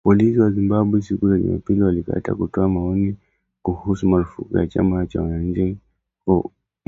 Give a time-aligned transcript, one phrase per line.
[0.07, 3.15] Polisi wa Zimbabwe siku ya Jumapili walikataa kutoa maoni
[3.63, 5.77] kuhusu marufuku kwa chama cha wananchi
[6.25, 6.53] huko Marondera